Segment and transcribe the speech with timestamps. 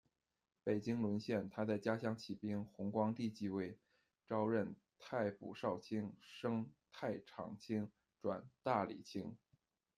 [0.63, 3.77] 北京沦陷，他在家乡起兵；弘光帝继位，
[4.25, 9.37] 召任太仆少卿，升太常卿，转大理卿。